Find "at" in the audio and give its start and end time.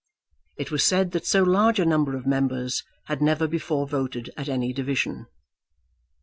4.35-4.49